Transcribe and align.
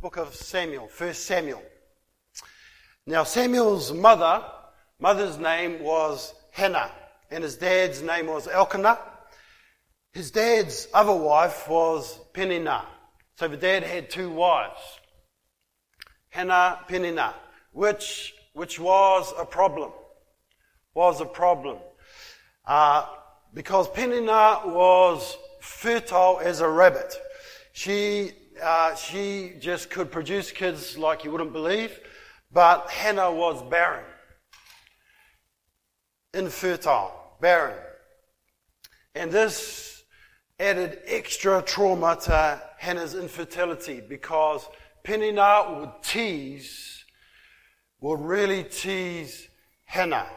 book 0.00 0.16
of 0.16 0.32
Samuel, 0.32 0.86
First 0.86 1.24
Samuel. 1.24 1.62
Now, 3.04 3.24
Samuel's 3.24 3.92
mother, 3.92 4.44
mother's 5.00 5.38
name 5.38 5.82
was 5.82 6.34
Hannah, 6.52 6.92
and 7.32 7.42
his 7.42 7.56
dad's 7.56 8.00
name 8.00 8.28
was 8.28 8.46
Elkanah. 8.46 9.00
His 10.12 10.30
dad's 10.30 10.86
other 10.94 11.12
wife 11.12 11.68
was 11.68 12.16
Peninnah. 12.32 12.86
So 13.36 13.48
the 13.48 13.56
dad 13.56 13.82
had 13.82 14.08
two 14.08 14.30
wives, 14.30 14.80
Hannah, 16.28 16.78
Peninnah, 16.86 17.34
which, 17.72 18.34
which 18.52 18.78
was 18.78 19.32
a 19.36 19.44
problem. 19.44 19.90
Was 20.94 21.20
a 21.20 21.26
problem. 21.26 21.78
Uh, 22.64 23.06
because 23.52 23.88
Peninnah 23.88 24.60
was 24.64 25.36
fertile 25.60 26.40
as 26.40 26.60
a 26.60 26.68
rabbit. 26.68 27.16
She, 27.72 28.32
uh, 28.62 28.94
she 28.94 29.54
just 29.58 29.90
could 29.90 30.10
produce 30.10 30.50
kids 30.50 30.96
like 30.98 31.24
you 31.24 31.30
wouldn't 31.30 31.52
believe, 31.52 31.98
but 32.52 32.90
Hannah 32.90 33.32
was 33.32 33.62
barren, 33.70 34.04
infertile, 36.34 37.36
barren. 37.40 37.78
And 39.14 39.30
this 39.30 40.02
added 40.60 41.00
extra 41.06 41.62
trauma 41.62 42.18
to 42.22 42.62
Hannah's 42.78 43.14
infertility 43.14 44.00
because 44.00 44.66
Peninnah 45.04 45.78
would 45.78 46.02
tease, 46.02 47.04
would 48.00 48.20
really 48.20 48.64
tease 48.64 49.48
Hannah. 49.84 50.28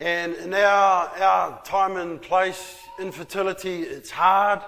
And 0.00 0.34
in 0.34 0.52
our, 0.54 1.08
our 1.08 1.62
time 1.62 1.96
and 1.96 2.20
place, 2.20 2.78
infertility, 2.98 3.82
it's 3.82 4.10
hard. 4.10 4.60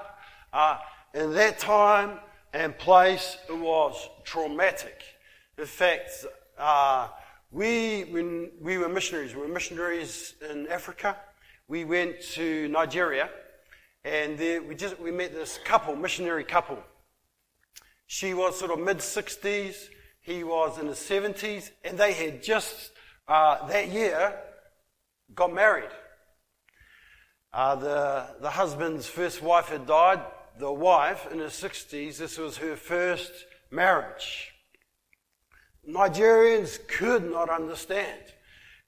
Uh, 0.53 0.79
in 1.17 1.33
that 1.33 1.59
time 1.59 2.19
and 2.53 2.77
place, 2.77 3.39
it 3.49 3.59
was 3.59 4.09
traumatic. 4.25 5.03
In 5.57 5.65
fact, 5.65 6.11
uh, 6.59 7.09
we, 7.51 8.03
when 8.03 8.51
we 8.61 8.77
were 8.77 8.89
missionaries, 8.89 9.35
we 9.35 9.41
were 9.41 9.49
missionaries 9.49 10.35
in 10.49 10.69
Africa. 10.69 11.17
We 11.69 11.87
went 11.87 12.21
to 12.35 12.69
Nigeria, 12.69 13.31
and 14.05 14.39
there 14.39 14.63
we 14.63 14.75
just 14.75 15.01
we 15.01 15.11
met 15.11 15.33
this 15.33 15.59
couple, 15.65 15.97
missionary 15.97 16.45
couple. 16.45 16.79
She 18.07 18.35
was 18.35 18.59
sort 18.59 18.71
of 18.71 18.79
mid 18.79 18.99
60s, 18.99 19.89
he 20.21 20.45
was 20.45 20.79
in 20.79 20.87
his 20.87 20.99
70s, 20.99 21.71
and 21.83 21.99
they 21.99 22.13
had 22.13 22.43
just 22.43 22.93
uh, 23.27 23.67
that 23.69 23.89
year 23.89 24.39
got 25.35 25.53
married. 25.53 25.91
Uh, 27.53 27.75
the, 27.75 28.27
the 28.43 28.51
husband's 28.51 29.07
first 29.07 29.43
wife 29.43 29.71
had 29.71 29.87
died. 29.87 30.21
The 30.59 30.73
wife, 30.73 31.27
in 31.31 31.39
her 31.41 31.47
60s, 31.47 32.17
this 32.17 32.39
was 32.39 32.57
her 32.59 32.77
first 32.77 33.33
marriage. 33.71 34.53
Nigerians 35.89 36.79
could 36.89 37.31
not 37.31 37.51
understand 37.51 38.21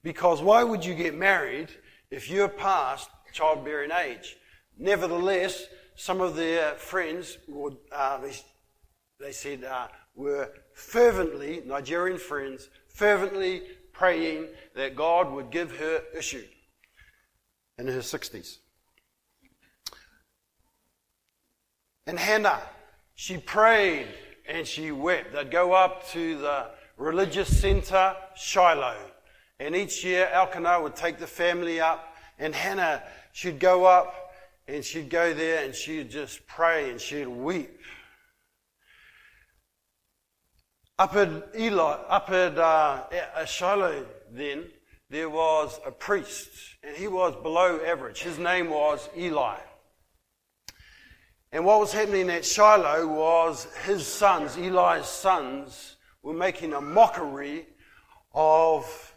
because 0.02 0.40
why 0.40 0.64
would 0.64 0.84
you 0.84 0.94
get 0.94 1.14
married 1.14 1.68
if 2.10 2.30
you're 2.30 2.48
past 2.48 3.10
childbearing 3.32 3.90
age? 3.92 4.36
Nevertheless, 4.78 5.66
some 5.94 6.20
of 6.20 6.36
their 6.36 6.74
friends 6.74 7.36
would, 7.48 7.76
uh, 7.92 8.18
they, 8.18 8.32
they, 9.20 9.32
said, 9.32 9.64
uh, 9.64 9.88
were 10.14 10.50
fervently, 10.72 11.62
Nigerian 11.66 12.18
friends, 12.18 12.68
fervently 12.88 13.62
praying 13.92 14.46
that 14.74 14.96
God 14.96 15.30
would 15.30 15.50
give 15.50 15.76
her 15.76 16.02
issue 16.16 16.44
in 17.78 17.88
her 17.88 17.98
60s. 17.98 18.58
And 22.08 22.18
Hannah, 22.18 22.62
she 23.16 23.36
prayed 23.36 24.06
and 24.48 24.66
she 24.66 24.92
wept. 24.92 25.34
They'd 25.34 25.50
go 25.50 25.74
up 25.74 26.08
to 26.12 26.38
the 26.38 26.70
religious 26.96 27.60
center, 27.60 28.16
Shiloh. 28.34 28.96
And 29.60 29.76
each 29.76 30.02
year, 30.06 30.26
Elkanah 30.32 30.80
would 30.80 30.96
take 30.96 31.18
the 31.18 31.26
family 31.26 31.80
up, 31.80 32.14
and 32.38 32.54
Hannah, 32.54 33.02
she'd 33.32 33.60
go 33.60 33.84
up 33.84 34.32
and 34.66 34.82
she'd 34.82 35.10
go 35.10 35.34
there 35.34 35.66
and 35.66 35.74
she'd 35.74 36.10
just 36.10 36.46
pray 36.46 36.90
and 36.90 36.98
she'd 36.98 37.28
weep. 37.28 37.78
Up 40.98 41.14
at 41.14 41.28
Eli, 41.58 41.92
up 42.08 42.30
at 42.30 42.56
uh, 42.56 43.44
Shiloh, 43.44 44.06
then 44.32 44.64
there 45.10 45.28
was 45.28 45.78
a 45.84 45.90
priest, 45.90 46.48
and 46.82 46.96
he 46.96 47.06
was 47.06 47.34
below 47.42 47.80
average. 47.84 48.22
His 48.22 48.38
name 48.38 48.70
was 48.70 49.10
Eli. 49.14 49.58
And 51.50 51.64
what 51.64 51.80
was 51.80 51.92
happening 51.92 52.28
at 52.28 52.44
Shiloh 52.44 53.06
was 53.06 53.66
his 53.84 54.06
sons, 54.06 54.56
Eli's 54.58 55.06
sons, 55.06 55.96
were 56.22 56.34
making 56.34 56.74
a 56.74 56.80
mockery 56.80 57.66
of, 58.34 59.14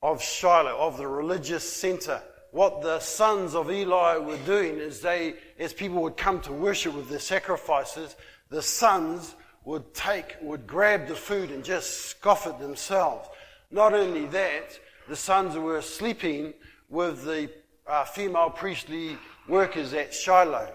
of 0.00 0.22
Shiloh, 0.22 0.76
of 0.78 0.96
the 0.96 1.08
religious 1.08 1.70
center. 1.70 2.22
What 2.52 2.82
the 2.82 3.00
sons 3.00 3.56
of 3.56 3.70
Eli 3.70 4.18
were 4.18 4.36
doing 4.38 4.76
is 4.76 5.00
they, 5.00 5.34
as 5.58 5.72
people 5.72 6.02
would 6.02 6.16
come 6.16 6.40
to 6.42 6.52
worship 6.52 6.94
with 6.94 7.08
their 7.08 7.18
sacrifices, 7.18 8.14
the 8.48 8.62
sons 8.62 9.34
would 9.64 9.92
take, 9.92 10.36
would 10.40 10.66
grab 10.68 11.08
the 11.08 11.16
food 11.16 11.50
and 11.50 11.64
just 11.64 12.06
scoff 12.06 12.46
at 12.46 12.60
themselves. 12.60 13.28
Not 13.72 13.92
only 13.92 14.26
that, 14.26 14.78
the 15.08 15.16
sons 15.16 15.56
were 15.56 15.82
sleeping 15.82 16.54
with 16.88 17.24
the 17.24 17.50
uh, 17.88 18.04
female 18.04 18.50
priestly 18.50 19.16
workers 19.48 19.94
at 19.94 20.14
Shiloh. 20.14 20.68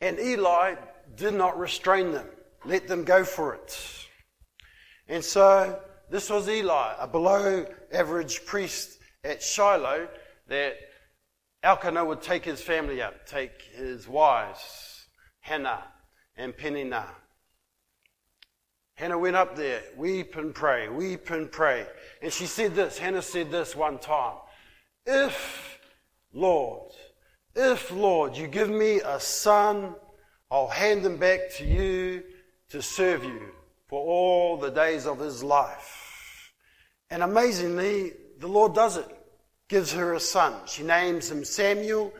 And 0.00 0.18
Eli 0.18 0.74
did 1.14 1.34
not 1.34 1.58
restrain 1.58 2.12
them, 2.12 2.28
let 2.64 2.88
them 2.88 3.04
go 3.04 3.24
for 3.24 3.54
it. 3.54 4.06
And 5.08 5.24
so 5.24 5.80
this 6.10 6.30
was 6.30 6.48
Eli, 6.48 6.94
a 6.98 7.06
below 7.06 7.66
average 7.92 8.44
priest 8.44 8.98
at 9.24 9.42
Shiloh, 9.42 10.08
that 10.48 10.76
Elkanah 11.62 12.04
would 12.04 12.22
take 12.22 12.44
his 12.44 12.60
family 12.60 13.02
up, 13.02 13.26
take 13.26 13.62
his 13.74 14.06
wives, 14.06 15.06
Hannah 15.40 15.84
and 16.36 16.56
Peninnah. 16.56 17.08
Hannah 18.94 19.18
went 19.18 19.36
up 19.36 19.56
there, 19.56 19.82
weep 19.96 20.36
and 20.36 20.54
pray, 20.54 20.88
weep 20.88 21.30
and 21.30 21.50
pray. 21.50 21.86
And 22.22 22.32
she 22.32 22.46
said 22.46 22.74
this, 22.74 22.98
Hannah 22.98 23.22
said 23.22 23.50
this 23.50 23.76
one 23.76 23.98
time 23.98 24.36
If, 25.04 25.78
Lord, 26.32 26.92
if, 27.56 27.90
Lord, 27.90 28.36
you 28.36 28.46
give 28.46 28.70
me 28.70 29.00
a 29.00 29.18
son, 29.18 29.94
I'll 30.50 30.68
hand 30.68 31.04
him 31.04 31.16
back 31.16 31.40
to 31.56 31.64
you 31.64 32.22
to 32.68 32.82
serve 32.82 33.24
you 33.24 33.40
for 33.88 34.00
all 34.00 34.56
the 34.56 34.70
days 34.70 35.06
of 35.06 35.18
his 35.18 35.42
life. 35.42 36.52
And 37.10 37.22
amazingly, 37.22 38.12
the 38.38 38.48
Lord 38.48 38.74
does 38.74 38.96
it. 38.96 39.08
Gives 39.68 39.92
her 39.92 40.14
a 40.14 40.20
son. 40.20 40.54
She 40.66 40.82
names 40.82 41.30
him 41.30 41.44
Samuel, 41.44 42.12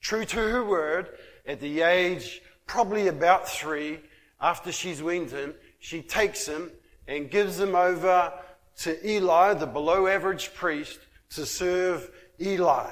true 0.00 0.24
to 0.24 0.36
her 0.36 0.64
word, 0.64 1.08
at 1.44 1.60
the 1.60 1.82
age 1.82 2.40
probably 2.66 3.08
about 3.08 3.48
three, 3.48 3.98
after 4.40 4.70
she's 4.70 5.02
weaned 5.02 5.30
him, 5.30 5.54
she 5.80 6.02
takes 6.02 6.46
him 6.46 6.70
and 7.08 7.30
gives 7.30 7.58
him 7.58 7.74
over 7.74 8.32
to 8.76 9.10
Eli, 9.10 9.54
the 9.54 9.66
below 9.66 10.06
average 10.06 10.54
priest, 10.54 11.00
to 11.30 11.44
serve 11.44 12.08
Eli. 12.40 12.88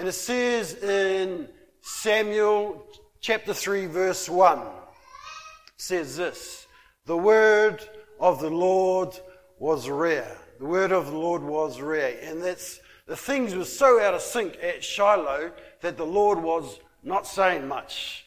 And 0.00 0.08
it 0.08 0.12
says 0.12 0.82
in 0.82 1.46
Samuel 1.82 2.86
chapter 3.20 3.52
3, 3.52 3.84
verse 3.84 4.30
1, 4.30 4.58
says 5.76 6.16
this 6.16 6.66
The 7.04 7.18
word 7.18 7.86
of 8.18 8.40
the 8.40 8.48
Lord 8.48 9.10
was 9.58 9.90
rare. 9.90 10.38
The 10.58 10.64
word 10.64 10.90
of 10.90 11.08
the 11.08 11.18
Lord 11.18 11.42
was 11.42 11.82
rare. 11.82 12.18
And 12.22 12.42
that's 12.42 12.80
the 13.06 13.14
things 13.14 13.54
were 13.54 13.66
so 13.66 14.00
out 14.00 14.14
of 14.14 14.22
sync 14.22 14.56
at 14.62 14.82
Shiloh 14.82 15.52
that 15.82 15.98
the 15.98 16.06
Lord 16.06 16.42
was 16.42 16.80
not 17.02 17.26
saying 17.26 17.68
much. 17.68 18.24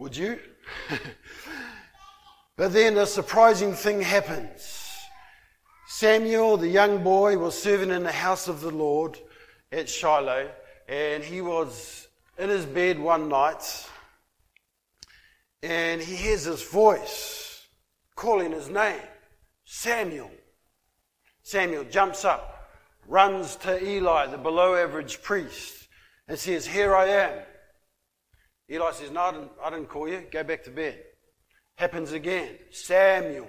Would 0.00 0.16
you? 0.16 0.40
But 2.56 2.72
then 2.72 2.96
a 2.98 3.06
surprising 3.06 3.72
thing 3.72 4.00
happens. 4.00 4.90
Samuel, 5.86 6.56
the 6.56 6.68
young 6.68 7.04
boy, 7.04 7.36
was 7.36 7.60
serving 7.60 7.90
in 7.90 8.02
the 8.04 8.12
house 8.12 8.46
of 8.46 8.60
the 8.60 8.70
Lord 8.70 9.18
at 9.72 9.88
Shiloh, 9.88 10.50
and 10.88 11.22
he 11.22 11.40
was 11.40 12.08
in 12.38 12.48
his 12.48 12.66
bed 12.66 12.98
one 12.98 13.28
night, 13.28 13.88
and 15.62 16.00
he 16.00 16.14
hears 16.14 16.44
this 16.44 16.68
voice 16.68 17.66
calling 18.14 18.52
his 18.52 18.68
name 18.68 19.00
Samuel. 19.64 20.30
Samuel 21.42 21.84
jumps 21.84 22.24
up, 22.24 22.70
runs 23.06 23.56
to 23.56 23.82
Eli, 23.82 24.26
the 24.26 24.38
below 24.38 24.74
average 24.74 25.22
priest, 25.22 25.88
and 26.28 26.38
says, 26.38 26.66
Here 26.66 26.94
I 26.94 27.06
am. 27.06 27.42
Eli 28.70 28.92
says, 28.92 29.10
No, 29.10 29.20
I 29.20 29.32
didn't, 29.32 29.50
I 29.62 29.70
didn't 29.70 29.88
call 29.88 30.08
you. 30.08 30.24
Go 30.30 30.42
back 30.42 30.64
to 30.64 30.70
bed. 30.70 31.02
Happens 31.76 32.12
again. 32.12 32.50
Samuel. 32.70 33.48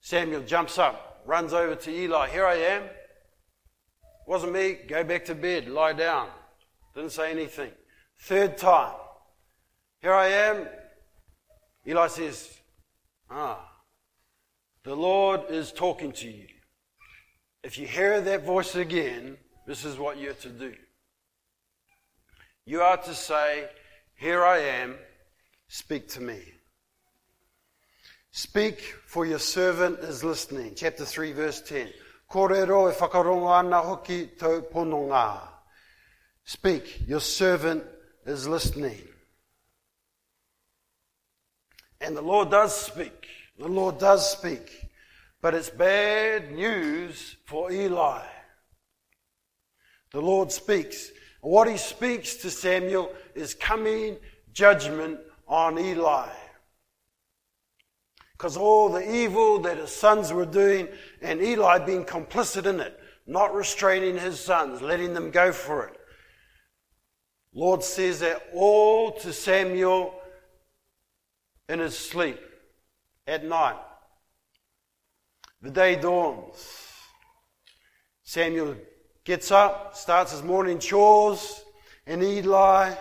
Samuel 0.00 0.42
jumps 0.42 0.78
up, 0.78 1.22
runs 1.24 1.54
over 1.54 1.74
to 1.74 1.90
Eli. 1.90 2.28
Here 2.28 2.46
I 2.46 2.56
am. 2.56 2.82
Wasn't 4.26 4.52
me. 4.52 4.78
Go 4.86 5.04
back 5.04 5.24
to 5.26 5.34
bed. 5.34 5.68
Lie 5.68 5.92
down. 5.92 6.28
Didn't 6.94 7.12
say 7.12 7.30
anything. 7.30 7.70
Third 8.20 8.56
time. 8.56 8.94
Here 10.00 10.14
I 10.14 10.28
am. 10.28 10.66
Eli 11.86 12.06
says, 12.08 12.58
Ah, 13.30 13.68
the 14.84 14.94
Lord 14.94 15.42
is 15.50 15.72
talking 15.72 16.12
to 16.12 16.28
you. 16.28 16.46
If 17.62 17.78
you 17.78 17.86
hear 17.86 18.20
that 18.20 18.44
voice 18.44 18.74
again, 18.74 19.36
this 19.66 19.84
is 19.84 19.98
what 19.98 20.18
you're 20.18 20.34
to 20.34 20.48
do. 20.48 20.74
You 22.66 22.82
are 22.82 22.96
to 22.98 23.14
say, 23.14 23.68
Here 24.14 24.44
I 24.44 24.58
am, 24.58 24.96
speak 25.68 26.08
to 26.10 26.22
me. 26.22 26.40
Speak, 28.30 28.80
for 29.06 29.24
your 29.24 29.38
servant 29.38 30.00
is 30.00 30.24
listening. 30.24 30.74
Chapter 30.74 31.04
3, 31.04 31.32
verse 31.32 31.60
10. 31.60 31.88
Korero 32.34 32.90
e 32.90 32.92
whakaronga 32.92 33.60
ana 33.60 33.80
hoki 33.80 34.36
tau 34.36 34.60
pononga. 34.62 35.38
Speak, 36.42 37.06
your 37.06 37.20
servant 37.20 37.84
is 38.26 38.48
listening. 38.48 39.00
And 42.00 42.16
the 42.16 42.22
Lord 42.22 42.50
does 42.50 42.76
speak. 42.76 43.28
The 43.56 43.68
Lord 43.68 43.98
does 43.98 44.32
speak. 44.32 44.68
But 45.40 45.54
it's 45.54 45.70
bad 45.70 46.50
news 46.50 47.36
for 47.44 47.70
Eli. 47.70 48.26
The 50.10 50.20
Lord 50.20 50.50
speaks. 50.50 51.12
What 51.40 51.68
he 51.68 51.76
speaks 51.76 52.34
to 52.38 52.50
Samuel 52.50 53.12
is 53.36 53.54
coming 53.54 54.16
judgment 54.52 55.20
on 55.46 55.78
Eli. 55.78 56.30
Because 58.36 58.56
all 58.56 58.88
the 58.88 59.14
evil 59.14 59.60
that 59.60 59.78
his 59.78 59.90
sons 59.90 60.32
were 60.32 60.44
doing, 60.44 60.88
and 61.22 61.40
Eli 61.40 61.78
being 61.78 62.04
complicit 62.04 62.66
in 62.66 62.80
it, 62.80 62.98
not 63.26 63.54
restraining 63.54 64.18
his 64.18 64.40
sons, 64.40 64.82
letting 64.82 65.14
them 65.14 65.30
go 65.30 65.52
for 65.52 65.86
it. 65.86 66.00
Lord 67.54 67.84
says 67.84 68.20
that 68.20 68.42
all 68.52 69.12
to 69.12 69.32
Samuel 69.32 70.20
in 71.68 71.78
his 71.78 71.96
sleep 71.96 72.40
at 73.26 73.44
night. 73.44 73.78
The 75.62 75.70
day 75.70 75.96
dawns. 75.96 76.90
Samuel 78.24 78.76
gets 79.22 79.50
up, 79.50 79.96
starts 79.96 80.32
his 80.32 80.42
morning 80.42 80.78
chores, 80.78 81.62
and 82.06 82.22
Eli 82.22 82.94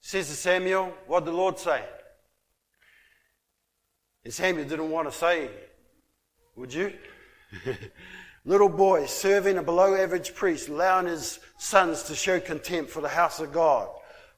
says 0.00 0.28
to 0.28 0.34
Samuel, 0.34 0.94
What 1.06 1.24
did 1.24 1.34
the 1.34 1.36
Lord 1.36 1.58
say? 1.58 1.84
And 4.30 4.34
Samuel 4.36 4.68
didn't 4.68 4.92
want 4.92 5.10
to 5.10 5.18
say, 5.18 5.50
Would 6.54 6.72
you? 6.72 6.92
Little 8.44 8.68
boy 8.68 9.06
serving 9.06 9.58
a 9.58 9.62
below 9.64 9.96
average 9.96 10.36
priest, 10.36 10.68
allowing 10.68 11.08
his 11.08 11.40
sons 11.58 12.04
to 12.04 12.14
show 12.14 12.38
contempt 12.38 12.92
for 12.92 13.00
the 13.00 13.08
house 13.08 13.40
of 13.40 13.52
God. 13.52 13.88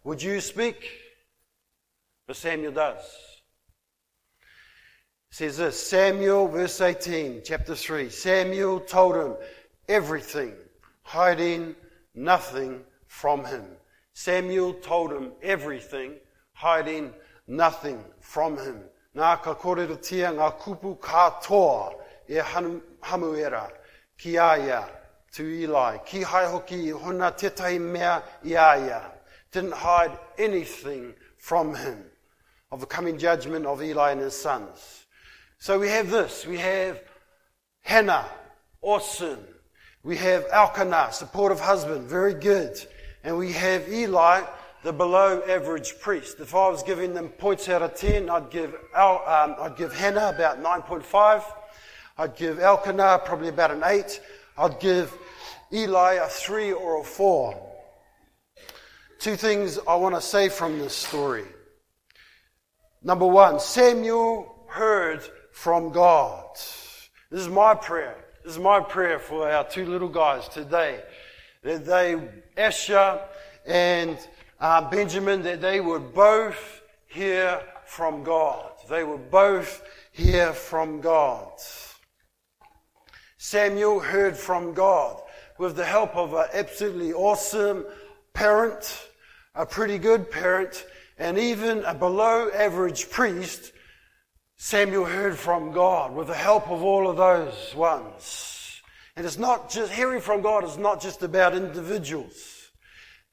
Would 0.04 0.22
you 0.22 0.40
speak? 0.40 0.88
But 2.26 2.36
Samuel 2.36 2.72
does. 2.72 3.04
It 5.30 5.34
says 5.36 5.58
this 5.58 5.86
Samuel, 5.86 6.48
verse 6.48 6.80
18, 6.80 7.42
chapter 7.44 7.74
3. 7.74 8.08
Samuel 8.08 8.80
told 8.80 9.14
him 9.14 9.34
everything, 9.90 10.54
hiding 11.02 11.76
nothing 12.14 12.80
from 13.08 13.44
him. 13.44 13.66
Samuel 14.14 14.72
told 14.72 15.12
him 15.12 15.32
everything, 15.42 16.14
hiding 16.54 17.12
nothing 17.46 18.02
from 18.20 18.56
him. 18.56 18.84
Nā 19.16 19.42
ka 19.42 19.54
kōrero 19.54 20.00
tia 20.00 20.32
ngā 20.32 20.48
kupu 20.58 20.96
katoa 21.00 21.92
e 22.28 22.40
hamuera 22.40 23.68
ki 24.16 24.38
aia 24.38 24.84
to 25.32 25.44
Eli. 25.44 25.98
Ki 26.06 26.22
hai 26.22 26.46
hoki 26.46 26.90
hona 26.90 27.32
tetai 27.32 27.78
mea 27.78 28.22
i 28.44 28.56
aia. 28.56 29.02
Didn't 29.50 29.74
hide 29.74 30.18
anything 30.38 31.14
from 31.36 31.74
him 31.74 32.04
of 32.70 32.80
the 32.80 32.86
coming 32.86 33.18
judgment 33.18 33.66
of 33.66 33.82
Eli 33.82 34.12
and 34.12 34.20
his 34.20 34.34
sons. 34.34 35.04
So 35.58 35.78
we 35.78 35.88
have 35.88 36.10
this. 36.10 36.46
We 36.46 36.56
have 36.58 37.02
Hannah, 37.82 38.26
awesome. 38.80 39.44
We 40.02 40.16
have 40.16 40.46
Elkanah, 40.50 41.12
supportive 41.12 41.60
husband, 41.60 42.08
very 42.08 42.34
good. 42.34 42.76
And 43.22 43.36
we 43.36 43.52
have 43.52 43.88
Eli, 43.92 44.42
the 44.82 44.92
below 44.92 45.42
average 45.48 45.98
priest. 46.00 46.40
If 46.40 46.54
I 46.54 46.68
was 46.68 46.82
giving 46.82 47.14
them 47.14 47.28
points 47.28 47.68
out 47.68 47.82
of 47.82 47.94
10, 47.94 48.28
I'd 48.28 48.50
give, 48.50 48.74
El, 48.94 49.22
um, 49.26 49.56
I'd 49.60 49.76
give 49.76 49.94
Hannah 49.94 50.32
about 50.34 50.62
9.5. 50.62 51.44
I'd 52.18 52.36
give 52.36 52.58
Elkanah 52.58 53.22
probably 53.24 53.48
about 53.48 53.70
an 53.70 53.82
8. 53.84 54.20
I'd 54.58 54.80
give 54.80 55.16
Eli 55.72 56.14
a 56.14 56.26
3 56.26 56.72
or 56.72 57.00
a 57.00 57.04
4. 57.04 57.68
Two 59.20 59.36
things 59.36 59.78
I 59.86 59.94
want 59.94 60.16
to 60.16 60.20
say 60.20 60.48
from 60.48 60.78
this 60.78 60.94
story. 60.94 61.44
Number 63.04 63.26
one, 63.26 63.60
Samuel 63.60 64.66
heard 64.68 65.22
from 65.52 65.92
God. 65.92 66.56
This 67.30 67.40
is 67.40 67.48
my 67.48 67.74
prayer. 67.74 68.16
This 68.42 68.54
is 68.54 68.58
my 68.58 68.80
prayer 68.80 69.20
for 69.20 69.48
our 69.48 69.64
two 69.68 69.86
little 69.86 70.08
guys 70.08 70.48
today. 70.48 71.02
That 71.62 71.86
they, 71.86 72.20
Asher 72.56 73.20
and 73.64 74.18
uh, 74.62 74.88
Benjamin, 74.88 75.42
that 75.42 75.60
they 75.60 75.80
would 75.80 76.14
both 76.14 76.82
hear 77.08 77.60
from 77.84 78.22
God. 78.22 78.70
They 78.88 79.02
would 79.02 79.28
both 79.28 79.82
hear 80.12 80.52
from 80.52 81.00
God. 81.00 81.50
Samuel 83.38 83.98
heard 83.98 84.36
from 84.36 84.72
God 84.72 85.20
with 85.58 85.74
the 85.74 85.84
help 85.84 86.14
of 86.14 86.32
an 86.32 86.46
absolutely 86.54 87.12
awesome 87.12 87.84
parent, 88.34 89.08
a 89.56 89.66
pretty 89.66 89.98
good 89.98 90.30
parent, 90.30 90.86
and 91.18 91.38
even 91.38 91.84
a 91.84 91.92
below 91.92 92.48
average 92.54 93.10
priest. 93.10 93.72
Samuel 94.56 95.06
heard 95.06 95.36
from 95.36 95.72
God 95.72 96.14
with 96.14 96.28
the 96.28 96.34
help 96.34 96.70
of 96.70 96.84
all 96.84 97.10
of 97.10 97.16
those 97.16 97.74
ones. 97.74 98.80
And 99.16 99.26
it's 99.26 99.38
not 99.38 99.70
just 99.70 99.92
hearing 99.92 100.20
from 100.20 100.40
God 100.40 100.62
is 100.62 100.78
not 100.78 101.02
just 101.02 101.24
about 101.24 101.56
individuals 101.56 102.61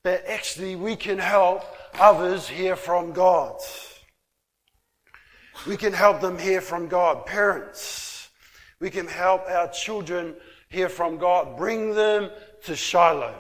that 0.04 0.26
actually 0.28 0.76
we 0.76 0.96
can 0.96 1.18
help 1.18 1.64
others 2.00 2.48
hear 2.48 2.76
from 2.76 3.12
God. 3.12 3.60
We 5.68 5.76
can 5.76 5.92
help 5.92 6.22
them 6.22 6.38
hear 6.38 6.62
from 6.62 6.88
God. 6.88 7.26
Parents, 7.26 8.30
we 8.80 8.90
can 8.90 9.08
help 9.08 9.42
our 9.50 9.68
children 9.70 10.36
hear 10.70 10.88
from 10.88 11.18
God. 11.18 11.58
Bring 11.58 11.94
them 11.94 12.30
to 12.64 12.76
Shiloh. 12.76 13.36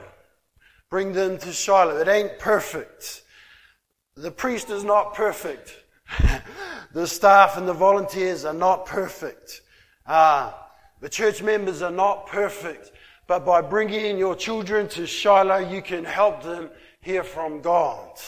Bring 0.89 1.13
them 1.13 1.37
to 1.37 1.53
Shiloh. 1.53 1.97
It 1.97 2.07
ain't 2.07 2.39
perfect. 2.39 3.23
The 4.15 4.31
priest 4.31 4.69
is 4.69 4.83
not 4.83 5.13
perfect. 5.13 5.77
the 6.93 7.07
staff 7.07 7.55
and 7.57 7.67
the 7.67 7.73
volunteers 7.73 8.43
are 8.43 8.53
not 8.53 8.85
perfect. 8.85 9.61
Uh, 10.05 10.51
the 10.99 11.07
church 11.07 11.41
members 11.41 11.81
are 11.81 11.91
not 11.91 12.27
perfect. 12.27 12.91
But 13.29 13.45
by 13.45 13.61
bringing 13.61 14.17
your 14.17 14.35
children 14.35 14.87
to 14.87 15.05
Shiloh, 15.05 15.59
you 15.59 15.83
can 15.83 16.03
help 16.03 16.41
them 16.41 16.71
hear 16.99 17.23
from 17.23 17.61
God. 17.61 18.19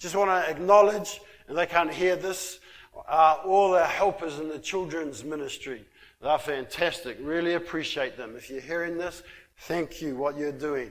Just 0.00 0.16
want 0.16 0.28
to 0.28 0.50
acknowledge, 0.50 1.20
and 1.46 1.56
they 1.56 1.66
can't 1.66 1.92
hear 1.92 2.16
this, 2.16 2.58
uh, 3.08 3.36
all 3.46 3.76
our 3.76 3.86
helpers 3.86 4.40
in 4.40 4.48
the 4.48 4.58
children's 4.58 5.22
ministry. 5.22 5.84
They're 6.20 6.36
fantastic. 6.36 7.18
Really 7.20 7.54
appreciate 7.54 8.16
them. 8.16 8.34
If 8.34 8.50
you're 8.50 8.60
hearing 8.60 8.98
this, 8.98 9.22
thank 9.56 10.02
you 10.02 10.16
what 10.16 10.36
you're 10.36 10.50
doing. 10.50 10.90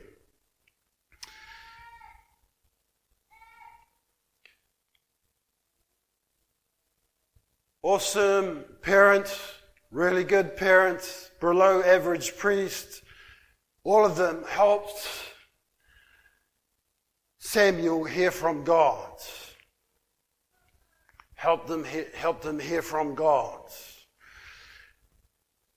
Awesome 7.83 8.63
parents, 8.81 9.37
really 9.91 10.23
good 10.23 10.55
parents, 10.55 11.29
below 11.41 11.83
average 11.83 12.37
priest, 12.37 13.03
all 13.83 14.05
of 14.05 14.15
them 14.15 14.43
helped 14.47 15.07
Samuel 17.39 18.03
hear 18.03 18.31
from 18.31 18.63
God. 18.63 19.13
Help 21.35 21.67
them, 21.67 21.85
help 22.15 22.41
them 22.41 22.59
hear 22.59 22.81
from 22.81 23.15
God. 23.15 23.61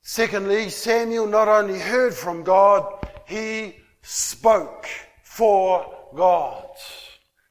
Secondly, 0.02 0.68
Samuel 0.68 1.26
not 1.28 1.46
only 1.46 1.78
heard 1.78 2.12
from 2.12 2.42
God, 2.42 3.06
he 3.26 3.76
spoke 4.02 4.86
for 5.22 5.86
God. 6.14 6.66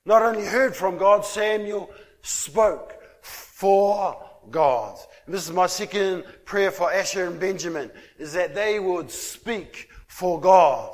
Not 0.06 0.22
only 0.22 0.46
heard 0.46 0.76
from 0.76 0.98
God, 0.98 1.26
Samuel 1.26 1.90
spoke 2.22 3.02
for 3.22 4.22
God. 4.50 4.98
And 5.26 5.34
this 5.34 5.48
is 5.48 5.54
my 5.54 5.68
second 5.68 6.26
prayer 6.44 6.72
for 6.72 6.92
Asher 6.92 7.26
and 7.26 7.40
Benjamin, 7.40 7.90
is 8.18 8.34
that 8.34 8.54
they 8.54 8.80
would 8.80 9.10
speak 9.10 9.88
for 10.22 10.40
God. 10.40 10.94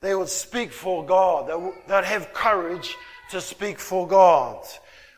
They 0.00 0.14
would 0.14 0.28
speak 0.28 0.70
for 0.70 1.04
God. 1.04 1.50
They'd 1.88 2.04
have 2.04 2.32
courage 2.32 2.96
to 3.32 3.40
speak 3.40 3.80
for 3.80 4.06
God. 4.06 4.64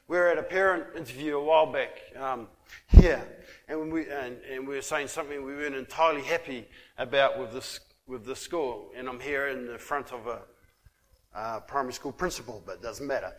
We 0.09 0.17
were 0.17 0.29
at 0.29 0.39
a 0.39 0.43
parent 0.43 0.97
interview 0.97 1.37
a 1.37 1.45
while 1.45 1.71
back 1.71 1.91
um, 2.19 2.49
here, 2.89 3.23
and 3.69 3.93
we, 3.93 4.09
and, 4.09 4.39
and 4.51 4.67
we 4.67 4.77
were 4.77 4.81
saying 4.81 5.09
something 5.09 5.45
we 5.45 5.55
weren't 5.55 5.75
entirely 5.75 6.23
happy 6.23 6.67
about 6.97 7.39
with 7.39 7.53
this 7.53 7.81
with 8.07 8.25
the 8.25 8.35
school. 8.35 8.91
And 8.97 9.07
I'm 9.07 9.21
here 9.21 9.49
in 9.49 9.67
the 9.67 9.77
front 9.77 10.15
of 10.15 10.27
a 10.27 11.61
primary 11.69 11.93
school 11.93 12.13
principal, 12.13 12.63
but 12.65 12.77
it 12.77 12.83
doesn't 12.83 13.07
matter. 13.07 13.35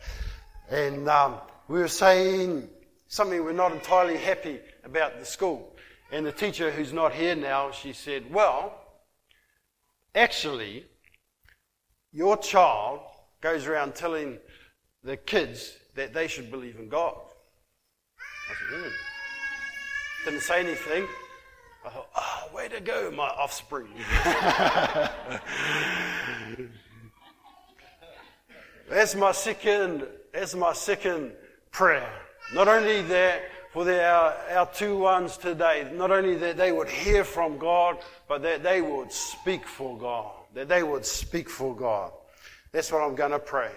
And 0.70 1.08
um, 1.08 1.40
we 1.66 1.80
were 1.80 1.88
saying 1.88 2.68
something 3.08 3.44
we're 3.44 3.52
not 3.52 3.72
entirely 3.72 4.16
happy 4.16 4.60
about 4.84 5.18
the 5.18 5.26
school. 5.26 5.74
And 6.12 6.24
the 6.24 6.30
teacher, 6.30 6.70
who's 6.70 6.92
not 6.92 7.12
here 7.12 7.34
now, 7.34 7.72
she 7.72 7.92
said, 7.92 8.32
Well, 8.32 8.78
actually, 10.14 10.86
your 12.12 12.36
child 12.36 13.00
goes 13.40 13.66
around 13.66 13.94
telling 13.94 14.38
the 15.02 15.16
kids 15.16 15.74
that 15.94 16.14
they 16.14 16.28
should 16.28 16.50
believe 16.50 16.76
in 16.78 16.88
God. 16.88 17.16
I 18.18 18.54
said, 18.54 18.78
mm. 18.78 18.92
Didn't 20.24 20.42
say 20.42 20.60
anything. 20.60 21.08
I 21.84 21.90
thought, 21.90 22.08
oh, 22.14 22.48
way 22.54 22.68
to 22.68 22.80
go, 22.80 23.10
my 23.10 23.26
offspring. 23.26 23.88
that's 28.88 29.16
my 29.16 29.32
second, 29.32 30.06
that's 30.32 30.54
my 30.54 30.72
second 30.72 31.32
prayer. 31.72 32.08
Not 32.54 32.68
only 32.68 33.02
that, 33.02 33.42
for 33.72 33.84
the, 33.84 34.04
our, 34.04 34.34
our 34.50 34.66
two 34.66 34.98
ones 34.98 35.38
today, 35.38 35.90
not 35.94 36.10
only 36.10 36.36
that 36.36 36.58
they 36.58 36.72
would 36.72 36.88
hear 36.88 37.24
from 37.24 37.56
God, 37.56 37.96
but 38.28 38.42
that 38.42 38.62
they 38.62 38.82
would 38.82 39.10
speak 39.10 39.66
for 39.66 39.96
God. 39.96 40.32
That 40.54 40.68
they 40.68 40.82
would 40.82 41.06
speak 41.06 41.48
for 41.48 41.74
God. 41.74 42.12
That's 42.70 42.92
what 42.92 43.02
I'm 43.02 43.14
going 43.14 43.30
to 43.30 43.38
pray. 43.38 43.70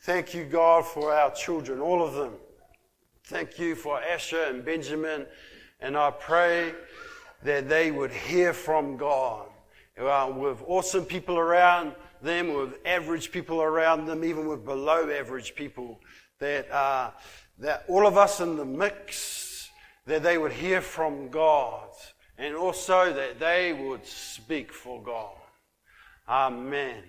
Thank 0.00 0.32
you, 0.32 0.44
God, 0.44 0.86
for 0.86 1.12
our 1.12 1.30
children, 1.32 1.80
all 1.80 2.02
of 2.02 2.14
them. 2.14 2.32
Thank 3.24 3.58
you 3.58 3.74
for 3.74 4.00
Asher 4.02 4.44
and 4.44 4.64
Benjamin. 4.64 5.26
And 5.80 5.98
I 5.98 6.12
pray 6.12 6.72
that 7.42 7.68
they 7.68 7.90
would 7.90 8.12
hear 8.12 8.54
from 8.54 8.96
God. 8.96 9.48
Uh, 9.98 10.32
with 10.34 10.62
awesome 10.66 11.04
people 11.04 11.38
around 11.38 11.92
them, 12.22 12.54
with 12.54 12.78
average 12.86 13.32
people 13.32 13.60
around 13.62 14.06
them, 14.06 14.24
even 14.24 14.46
with 14.46 14.64
below 14.64 15.10
average 15.10 15.54
people, 15.54 16.00
that 16.38 16.70
uh, 16.70 17.10
that 17.58 17.84
all 17.88 18.06
of 18.06 18.16
us 18.16 18.40
in 18.40 18.56
the 18.56 18.64
mix, 18.64 19.70
that 20.06 20.22
they 20.22 20.38
would 20.38 20.52
hear 20.52 20.80
from 20.80 21.28
God 21.28 21.88
and 22.38 22.54
also 22.54 23.12
that 23.12 23.40
they 23.40 23.72
would 23.72 24.06
speak 24.06 24.72
for 24.72 25.02
God. 25.02 25.34
Amen. 26.28 27.02